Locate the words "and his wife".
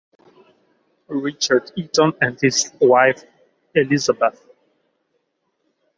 2.21-3.23